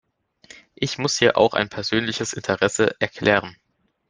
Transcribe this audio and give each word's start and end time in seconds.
Ich 0.73 0.97
muss 0.97 1.19
hier 1.19 1.37
auch 1.37 1.53
ein 1.53 1.69
persönliches 1.69 2.33
Interesse 2.33 2.99
erklären. 2.99 3.55